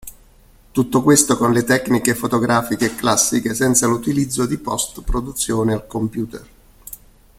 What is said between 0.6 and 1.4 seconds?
Tutto questo